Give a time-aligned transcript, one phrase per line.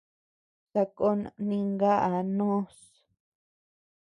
[0.71, 2.77] Sakón ninkaʼa noos.